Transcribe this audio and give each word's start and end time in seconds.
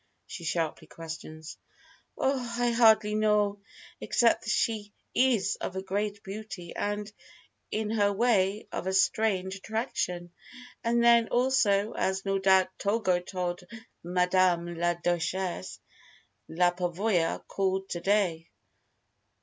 she 0.25 0.43
sharply 0.43 0.87
questioned. 0.87 1.43
"Oh 2.17 2.39
I 2.59 2.71
hardly 2.71 3.13
know. 3.13 3.61
Except 3.99 4.43
that 4.45 4.49
she 4.49 4.91
is 5.13 5.57
of 5.57 5.75
a 5.75 5.83
great 5.83 6.23
beauty, 6.23 6.75
and 6.75 7.13
in 7.69 7.91
her 7.91 8.11
way 8.11 8.67
of 8.71 8.87
a 8.87 8.93
strange 8.93 9.57
attraction. 9.57 10.31
And 10.83 11.03
then, 11.03 11.27
also, 11.27 11.91
as 11.91 12.25
no 12.25 12.39
doubt 12.39 12.79
Togo 12.79 13.19
told 13.19 13.63
Madame 14.01 14.73
la 14.75 14.95
Duchesse, 14.95 15.79
la 16.49 16.71
Pavoya 16.71 17.45
called 17.47 17.87
to 17.89 17.99
day." 18.01 18.49